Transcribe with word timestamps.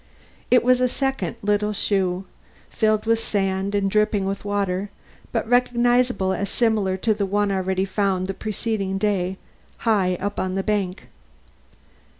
It 0.49 0.63
was 0.63 0.81
a 0.81 0.87
second 0.87 1.35
little 1.43 1.73
shoe 1.73 2.25
filled 2.71 3.05
with 3.05 3.19
sand 3.23 3.75
and 3.75 3.91
dripping 3.91 4.25
with 4.25 4.43
water, 4.43 4.89
but 5.31 5.47
recognizable 5.47 6.33
as 6.33 6.49
similar 6.49 6.97
to 6.97 7.13
the 7.13 7.27
one 7.27 7.51
already 7.51 7.85
found 7.85 8.21
on 8.21 8.23
the 8.23 8.33
preceding 8.33 8.97
day 8.97 9.37
high 9.85 10.15
up 10.19 10.39
on 10.39 10.55
the 10.55 10.63
bank. 10.63 11.03